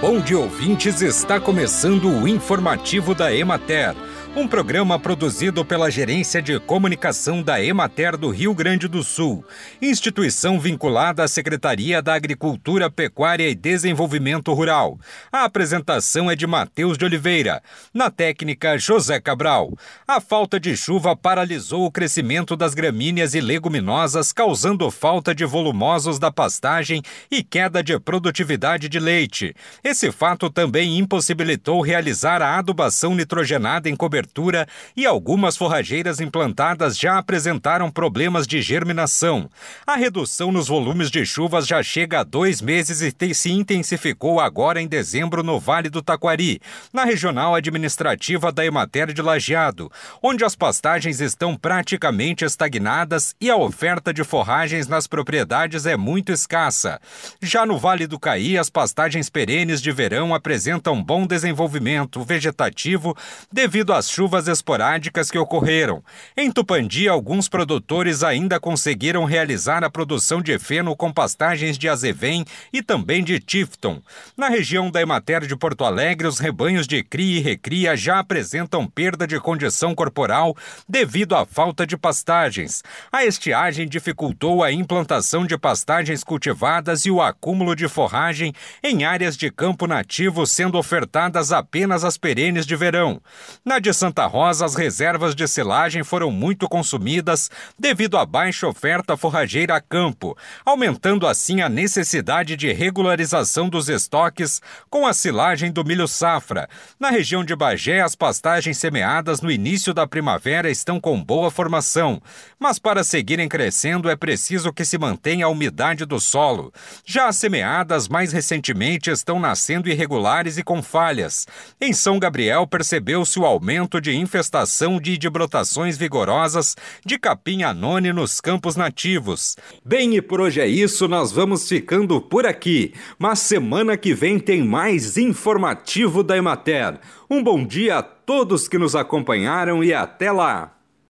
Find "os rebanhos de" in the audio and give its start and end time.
76.26-77.02